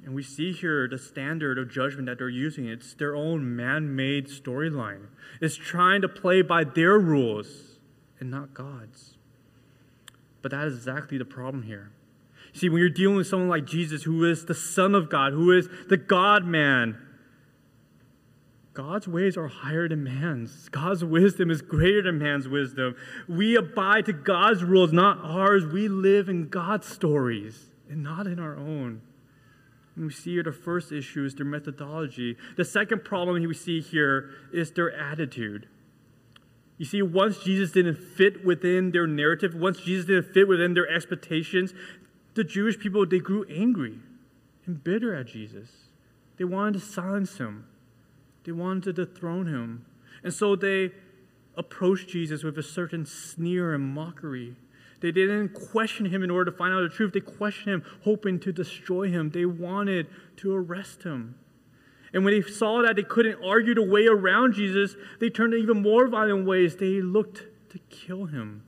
[0.06, 2.68] And we see here the standard of judgment that they're using.
[2.68, 5.08] It's their own man made storyline.
[5.42, 7.78] It's trying to play by their rules
[8.20, 9.16] and not God's.
[10.42, 11.92] But that is exactly the problem here.
[12.54, 15.52] See, when you're dealing with someone like Jesus, who is the Son of God, who
[15.52, 16.98] is the God man,
[18.80, 20.70] God's ways are higher than man's.
[20.70, 22.96] God's wisdom is greater than man's wisdom.
[23.28, 25.66] We abide to God's rules, not ours.
[25.66, 29.02] We live in God's stories and not in our own.
[29.98, 32.38] And we see here the first issue is their methodology.
[32.56, 35.68] The second problem we see here is their attitude.
[36.78, 40.90] You see, once Jesus didn't fit within their narrative, once Jesus didn't fit within their
[40.90, 41.74] expectations,
[42.34, 44.00] the Jewish people, they grew angry
[44.66, 45.68] and bitter at Jesus.
[46.38, 47.66] They wanted to silence him.
[48.50, 49.86] They wanted to dethrone him.
[50.24, 50.90] And so they
[51.56, 54.56] approached Jesus with a certain sneer and mockery.
[55.02, 57.14] They didn't question him in order to find out the truth.
[57.14, 59.30] They questioned him, hoping to destroy him.
[59.30, 60.08] They wanted
[60.38, 61.36] to arrest him.
[62.12, 65.62] And when they saw that they couldn't argue the way around Jesus, they turned in
[65.62, 66.76] even more violent ways.
[66.76, 68.64] They looked to kill him.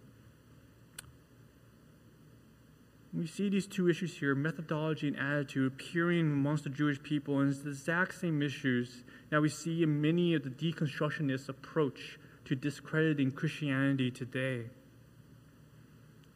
[3.13, 7.51] We see these two issues here methodology and attitude appearing amongst the Jewish people, and
[7.51, 12.55] it's the exact same issues that we see in many of the deconstructionist approach to
[12.55, 14.63] discrediting Christianity today.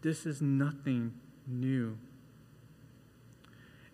[0.01, 1.13] This is nothing
[1.47, 1.97] new.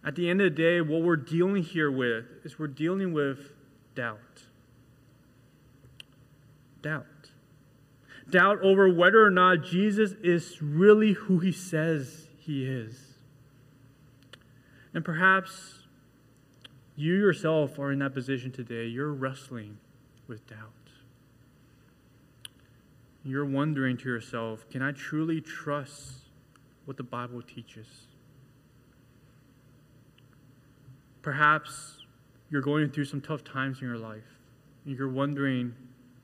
[0.03, 3.51] At the end of the day, what we're dealing here with is we're dealing with
[3.93, 4.17] doubt.
[6.81, 7.05] Doubt.
[8.27, 13.15] Doubt over whether or not Jesus is really who he says he is.
[14.93, 15.83] And perhaps
[16.95, 18.85] you yourself are in that position today.
[18.87, 19.77] You're wrestling
[20.27, 20.57] with doubt.
[23.23, 26.29] You're wondering to yourself, can I truly trust
[26.85, 27.87] what the Bible teaches?
[31.21, 31.99] Perhaps
[32.49, 34.39] you're going through some tough times in your life.
[34.85, 35.73] And you're wondering,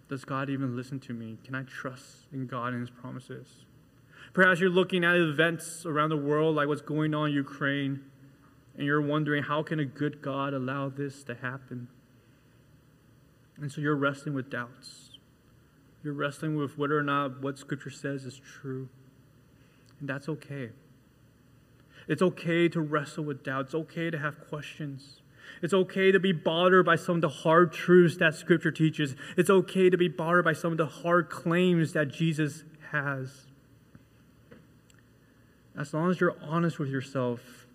[0.10, 1.38] does God even listen to me?
[1.46, 3.48] Can I trust in God and His promises?
[4.38, 8.02] Perhaps you're looking at events around the world, like what's going on in Ukraine,
[8.76, 11.88] and you're wondering, how can a good God allow this to happen?
[13.60, 15.18] And so you're wrestling with doubts.
[16.04, 18.90] You're wrestling with whether or not what Scripture says is true.
[20.00, 20.70] And that's okay.
[22.08, 23.70] It's okay to wrestle with doubts.
[23.70, 25.22] It's okay to have questions.
[25.64, 29.16] It's okay to be bothered by some of the hard truths that Scripture teaches.
[29.36, 33.47] It's okay to be bothered by some of the hard claims that Jesus has.
[35.78, 37.68] As long as you're honest with yourself,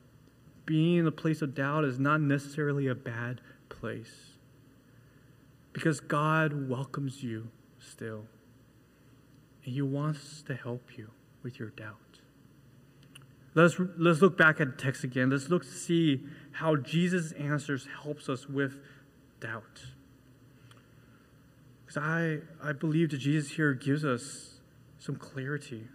[0.67, 4.33] being in a place of doubt is not necessarily a bad place.
[5.73, 7.49] Because God welcomes you
[7.79, 8.27] still.
[9.65, 11.11] And He wants to help you
[11.43, 11.97] with your doubt.
[13.55, 15.31] Let's, let's look back at the text again.
[15.31, 16.23] Let's look to see
[16.53, 18.81] how Jesus' answers helps us with
[19.41, 19.83] doubt.
[21.85, 24.55] Because I, I believe that Jesus here gives us
[24.99, 25.89] some clarity.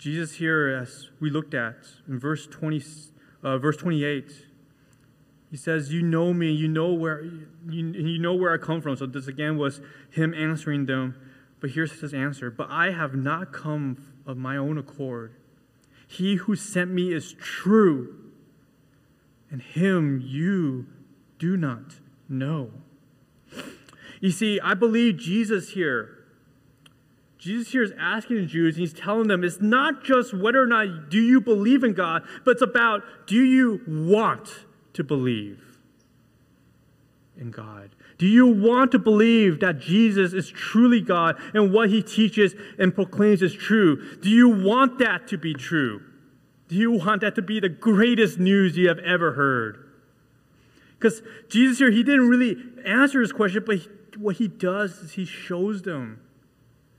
[0.00, 1.76] Jesus here, as we looked at
[2.08, 2.82] in verse 20,
[3.42, 4.46] uh, verse 28,
[5.50, 6.50] he says, "You know me.
[6.50, 10.32] You know where you, you know where I come from." So this again was him
[10.32, 11.16] answering them.
[11.60, 15.32] But here's his answer: "But I have not come of my own accord.
[16.08, 18.32] He who sent me is true,
[19.50, 20.86] and him you
[21.38, 22.72] do not know."
[24.22, 26.19] You see, I believe Jesus here
[27.40, 30.66] Jesus here is asking the Jews, and he's telling them it's not just whether or
[30.66, 35.78] not do you believe in God, but it's about do you want to believe
[37.38, 37.96] in God?
[38.18, 42.94] Do you want to believe that Jesus is truly God and what he teaches and
[42.94, 44.18] proclaims is true?
[44.18, 46.02] Do you want that to be true?
[46.68, 49.88] Do you want that to be the greatest news you have ever heard?
[50.98, 53.88] Because Jesus here, he didn't really answer his question, but he,
[54.18, 56.20] what he does is he shows them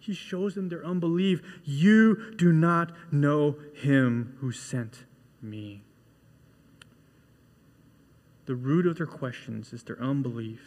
[0.02, 1.42] he shows them their unbelief.
[1.64, 5.06] You do not know him who sent
[5.42, 5.84] me.
[8.48, 10.60] The root of their questions is their unbelief.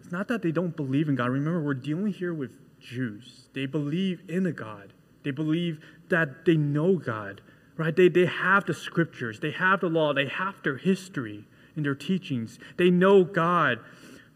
[0.00, 1.30] It's not that they don't believe in God.
[1.30, 3.48] Remember, we're dealing here with Jews.
[3.54, 5.78] They believe in a God, they believe
[6.08, 7.42] that they know God,
[7.76, 7.94] right?
[7.94, 11.44] They, they have the scriptures, they have the law, they have their history
[11.76, 12.58] and their teachings.
[12.76, 13.78] They know God.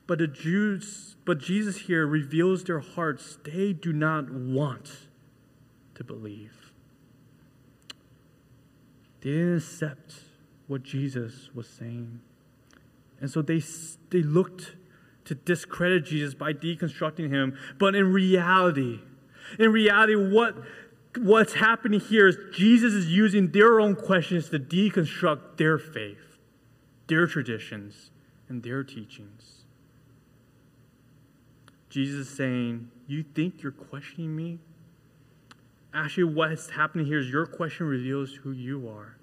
[0.06, 3.38] But the Jews, but Jesus here reveals their hearts.
[3.44, 5.08] They do not want
[5.94, 6.72] to believe.
[9.20, 10.14] They didn't accept
[10.66, 12.20] what Jesus was saying.
[13.20, 13.62] And so they,
[14.10, 14.74] they looked
[15.26, 17.56] to discredit Jesus by deconstructing him.
[17.78, 19.00] But in reality,
[19.58, 20.56] in reality, what,
[21.16, 26.38] what's happening here is Jesus is using their own questions to deconstruct their faith,
[27.06, 28.10] their traditions,
[28.48, 29.61] and their teachings.
[31.92, 34.58] Jesus is saying, You think you're questioning me?
[35.92, 39.18] Actually, what's happening here is your question reveals who you are.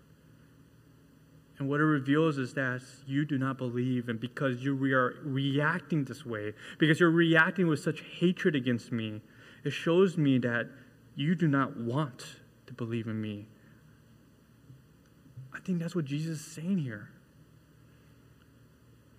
[1.57, 6.05] And what it reveals is that you do not believe, and because you are reacting
[6.05, 9.21] this way, because you're reacting with such hatred against me,
[9.63, 10.69] it shows me that
[11.15, 12.35] you do not want
[12.67, 13.47] to believe in me.
[15.51, 17.09] I think that's what Jesus is saying here.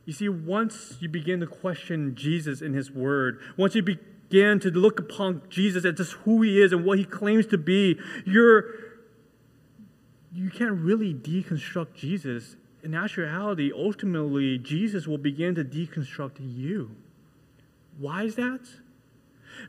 [0.04, 4.70] You see, once you begin to question Jesus in his word, once you begin to
[4.70, 8.64] look upon Jesus as just who he is and what he claims to be, you're
[10.32, 12.56] you can't really deconstruct Jesus.
[12.82, 16.92] In actuality, ultimately, Jesus will begin to deconstruct you.
[17.98, 18.60] Why is that?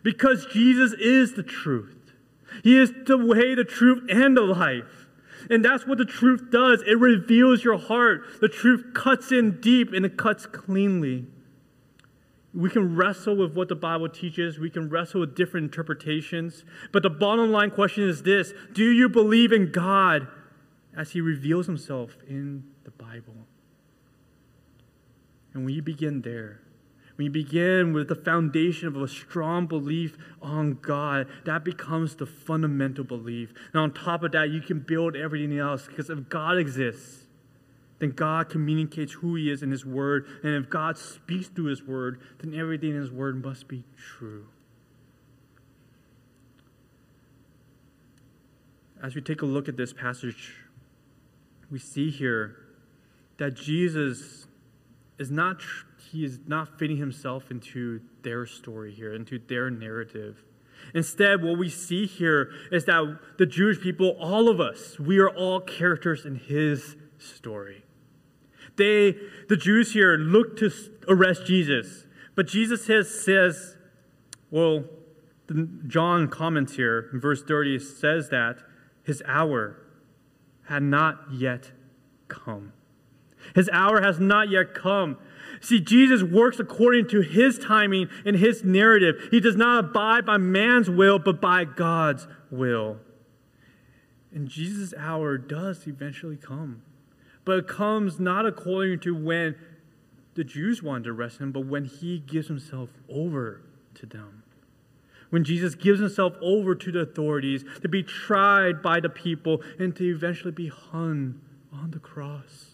[0.04, 2.14] Because Jesus is the truth.
[2.64, 5.01] He is the way, the truth, and the life.
[5.52, 8.40] And that's what the truth does it reveals your heart.
[8.40, 11.26] The truth cuts in deep and it cuts cleanly.
[12.54, 16.64] We can wrestle with what the Bible teaches, we can wrestle with different interpretations.
[16.94, 20.28] But the bottom line question is this Do you believe in God
[20.96, 23.36] as He reveals Himself in the Bible?
[25.54, 26.62] And when you begin there,
[27.22, 33.04] you begin with the foundation of a strong belief on God, that becomes the fundamental
[33.04, 33.54] belief.
[33.74, 37.26] And on top of that, you can build everything else because if God exists,
[38.00, 40.26] then God communicates who He is in His Word.
[40.44, 44.48] And if God speaks through His Word, then everything in His Word must be true.
[49.04, 50.56] As we take a look at this passage,
[51.70, 52.58] we see here
[53.38, 54.46] that Jesus
[55.18, 55.62] is not
[56.12, 60.44] he is not fitting himself into their story here, into their narrative.
[60.94, 65.30] Instead, what we see here is that the Jewish people, all of us, we are
[65.30, 67.84] all characters in his story.
[68.78, 69.16] They,
[69.48, 70.72] the Jews here, look to
[71.08, 72.06] arrest Jesus,
[72.36, 73.78] but Jesus says,
[74.50, 74.86] well,
[75.88, 78.58] John comments here in verse 30 says that
[79.04, 79.78] his hour
[80.64, 81.72] had not yet
[82.28, 82.74] come.
[83.56, 85.18] His hour has not yet come.
[85.60, 89.28] See, Jesus works according to his timing and his narrative.
[89.32, 92.98] He does not abide by man's will, but by God's will.
[94.34, 96.84] And Jesus' hour does eventually come.
[97.44, 99.56] But it comes not according to when
[100.36, 103.62] the Jews wanted to arrest him, but when he gives himself over
[103.96, 104.44] to them.
[105.30, 109.96] When Jesus gives himself over to the authorities to be tried by the people and
[109.96, 111.42] to eventually be hung
[111.72, 112.71] on the cross.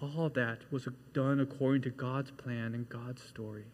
[0.00, 3.64] All that was done according to God's plan and God's story.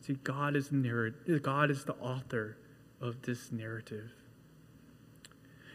[0.00, 1.10] See, God is, narr-
[1.42, 2.56] God is the author
[3.00, 4.10] of this narrative.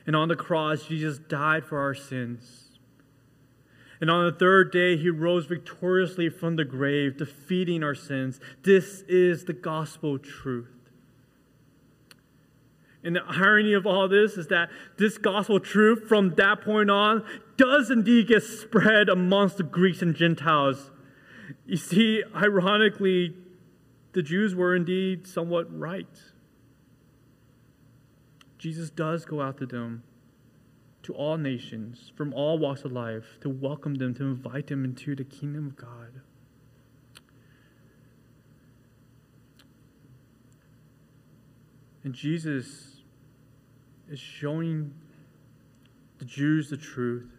[0.06, 2.66] And on the cross, Jesus died for our sins.
[4.02, 8.40] And on the third day, he rose victoriously from the grave, defeating our sins.
[8.64, 10.70] This is the gospel truth.
[13.04, 17.24] And the irony of all this is that this gospel truth from that point on
[17.58, 20.92] does indeed get spread amongst the Greeks and Gentiles.
[21.66, 23.36] You see, ironically,
[24.14, 26.08] the Jews were indeed somewhat right.
[28.58, 30.04] Jesus does go out to them,
[31.04, 35.16] to all nations, from all walks of life, to welcome them, to invite them into
[35.16, 36.22] the kingdom of God.
[42.04, 43.02] And Jesus
[44.10, 44.94] is showing
[46.20, 47.35] the Jews the truth.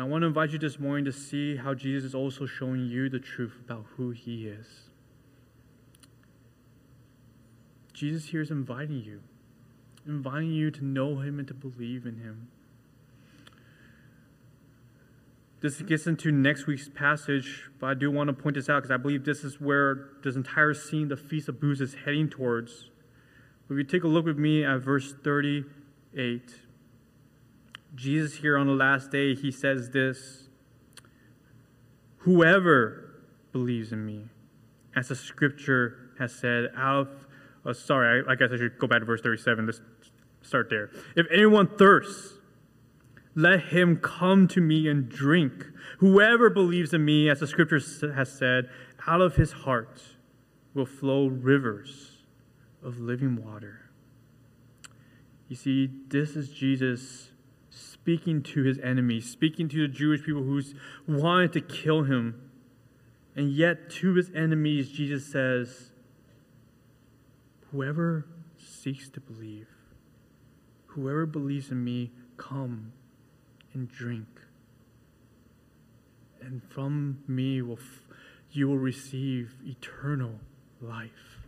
[0.00, 2.86] And I want to invite you this morning to see how Jesus is also showing
[2.86, 4.66] you the truth about who he is.
[7.92, 9.20] Jesus here is inviting you,
[10.06, 12.48] inviting you to know him and to believe in him.
[15.60, 18.90] This gets into next week's passage, but I do want to point this out because
[18.90, 22.88] I believe this is where this entire scene, the Feast of Booths, is heading towards.
[23.68, 26.54] If you take a look with me at verse 38,
[27.94, 30.48] Jesus here on the last day, he says this
[32.18, 33.22] Whoever
[33.52, 34.26] believes in me,
[34.94, 37.08] as the scripture has said, out of,
[37.64, 39.66] uh, sorry, I, I guess I should go back to verse 37.
[39.66, 39.80] Let's
[40.42, 40.90] start there.
[41.16, 42.34] If anyone thirsts,
[43.34, 45.64] let him come to me and drink.
[45.98, 47.80] Whoever believes in me, as the scripture
[48.14, 48.68] has said,
[49.06, 50.02] out of his heart
[50.74, 52.18] will flow rivers
[52.82, 53.90] of living water.
[55.48, 57.29] You see, this is Jesus
[58.02, 60.62] speaking to his enemies, speaking to the Jewish people who
[61.06, 62.50] wanted to kill him.
[63.36, 65.92] And yet, to his enemies, Jesus says,
[67.70, 68.26] Whoever
[68.56, 69.68] seeks to believe,
[70.86, 72.92] whoever believes in me, come
[73.74, 74.26] and drink.
[76.40, 78.02] And from me will f-
[78.50, 80.40] you will receive eternal
[80.80, 81.38] life.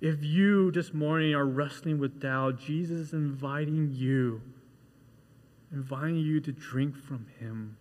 [0.00, 4.42] If you this morning are wrestling with doubt, Jesus is inviting you,
[5.74, 7.76] inviting you to drink from Him,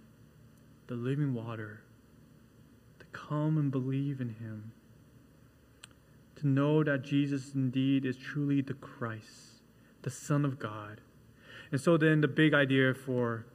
[0.88, 1.84] the living water,
[3.00, 4.72] to come and believe in Him,
[6.38, 9.62] to know that Jesus indeed is truly the Christ,
[10.02, 11.02] the Son of God.
[11.72, 13.46] And so then the big idea for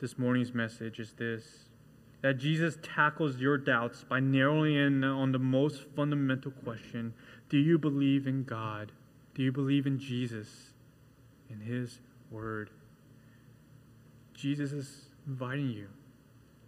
[0.00, 1.44] this morning's message is this
[2.20, 7.14] that Jesus tackles your doubts by narrowing in on the most fundamental question
[7.48, 8.90] do you believe in God?
[9.34, 10.72] Do you believe in Jesus,
[11.48, 12.70] in His Word?
[14.38, 15.88] Jesus is inviting you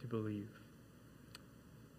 [0.00, 0.48] to believe.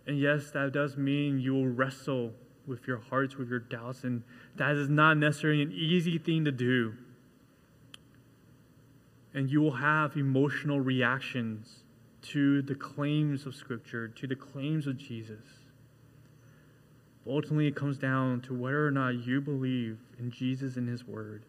[0.06, 2.34] And yes, that does mean you will wrestle
[2.68, 4.24] with your hearts, with your doubts, and
[4.58, 6.94] that is not necessarily an easy thing to do.
[9.34, 11.84] And you will have emotional reactions
[12.24, 15.46] to the claims of Scripture, to the claims of Jesus.
[17.26, 21.08] But Ultimately, it comes down to whether or not you believe in Jesus and His
[21.08, 21.44] Word.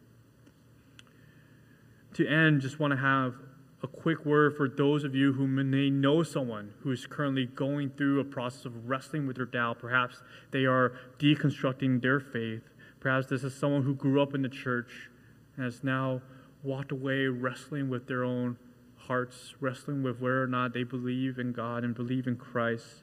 [2.14, 3.34] To end, just want to have
[3.82, 7.90] a quick word for those of you who may know someone who is currently going
[7.90, 9.80] through a process of wrestling with their doubt.
[9.80, 10.22] Perhaps
[10.52, 12.62] they are deconstructing their faith.
[13.00, 15.10] Perhaps this is someone who grew up in the church
[15.56, 16.22] and has now
[16.62, 18.56] walked away wrestling with their own
[18.96, 23.02] hearts, wrestling with whether or not they believe in God and believe in Christ.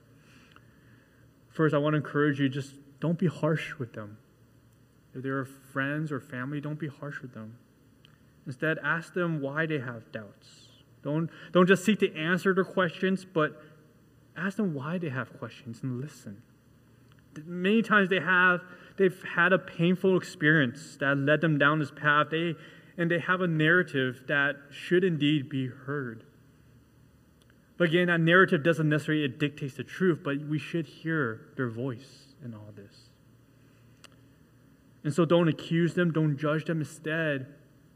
[1.50, 4.18] First, I want to encourage you just don't be harsh with them.
[5.14, 7.58] If they're friends or family, don't be harsh with them.
[8.46, 10.69] Instead, ask them why they have doubts.
[11.04, 13.62] Don't, don't just seek to answer their questions, but
[14.36, 16.42] ask them why they have questions and listen.
[17.46, 18.62] Many times they have
[18.98, 22.28] they've had a painful experience that led them down this path.
[22.32, 22.56] They
[22.98, 26.26] and they have a narrative that should indeed be heard.
[27.78, 32.36] But again, that narrative doesn't necessarily dictate the truth, but we should hear their voice
[32.44, 33.10] in all this.
[35.06, 36.82] And so don't accuse them, don't judge them.
[36.82, 37.48] Instead,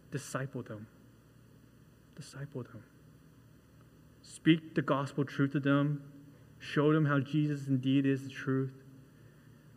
[0.10, 0.88] disciple them.
[2.16, 2.82] Disciple them.
[4.44, 6.04] Speak the gospel truth to them.
[6.60, 8.74] Show them how Jesus indeed is the truth.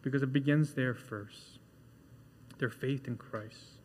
[0.03, 1.61] Because it begins there first
[2.59, 3.79] their faith in Christ.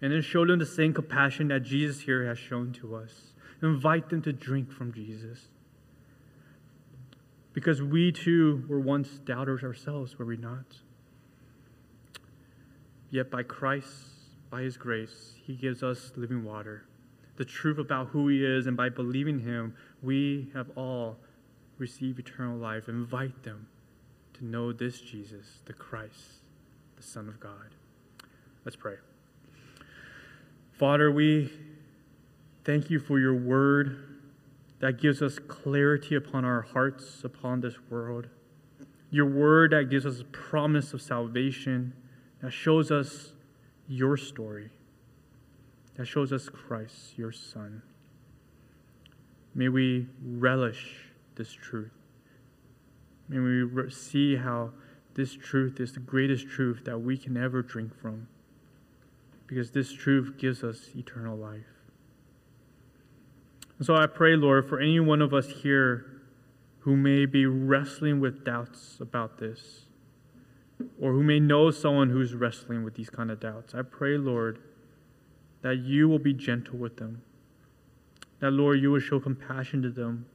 [0.00, 4.08] And then show them the same compassion that Jesus here has shown to us invite
[4.08, 5.48] them to drink from Jesus.
[7.52, 10.64] Because we too were once doubters ourselves, were we not?
[13.10, 13.90] Yet by Christ,
[14.50, 16.84] by His grace, He gives us living water,
[17.36, 21.16] the truth about who He is, and by believing Him, we have all
[21.78, 22.88] received eternal life.
[22.88, 23.68] Invite them
[24.34, 26.42] to know this Jesus, the Christ,
[26.96, 27.74] the Son of God.
[28.64, 28.96] Let's pray.
[30.72, 31.50] Father, we
[32.64, 34.08] Thank you for your word.
[34.78, 38.26] that gives us clarity upon our hearts, upon this world.
[39.12, 41.92] Your word that gives us a promise of salvation,
[42.40, 43.32] that shows us
[43.86, 44.70] your story,
[45.96, 47.82] that shows us Christ, your Son.
[49.54, 50.96] May we relish
[51.34, 51.92] this truth.
[53.28, 54.70] May we see how
[55.14, 58.28] this truth is the greatest truth that we can ever drink from,
[59.46, 61.66] because this truth gives us eternal life.
[63.76, 66.22] And so I pray, Lord, for any one of us here
[66.80, 69.86] who may be wrestling with doubts about this,
[71.00, 73.74] or who may know someone who's wrestling with these kind of doubts.
[73.74, 74.58] I pray, Lord,
[75.62, 77.22] that you will be gentle with them.
[78.40, 80.26] That, Lord, you will show compassion to them.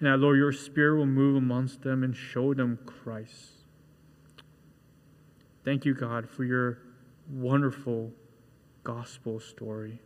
[0.00, 3.50] And that, Lord, your spirit will move amongst them and show them Christ.
[5.64, 6.78] Thank you, God, for your
[7.30, 8.12] wonderful
[8.82, 10.00] gospel story.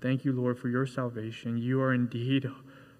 [0.00, 1.58] Thank you, Lord, for your salvation.
[1.58, 2.46] You are indeed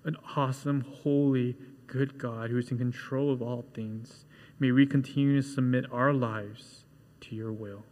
[0.05, 4.25] an awesome, holy, good God who is in control of all things.
[4.59, 6.85] May we continue to submit our lives
[7.23, 7.85] to your will.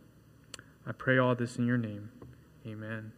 [0.87, 2.11] I pray all this in your name.
[2.69, 3.18] Amen.